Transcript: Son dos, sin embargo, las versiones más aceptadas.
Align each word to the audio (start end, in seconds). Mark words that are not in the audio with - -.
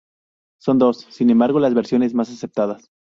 Son 0.59 0.79
dos, 0.79 1.01
sin 1.11 1.29
embargo, 1.29 1.59
las 1.59 1.75
versiones 1.75 2.15
más 2.15 2.31
aceptadas. 2.31 2.89